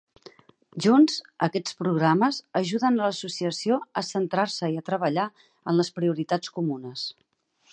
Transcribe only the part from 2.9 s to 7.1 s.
a l'associació a centrar-se i a treballar en les prioritats comunes.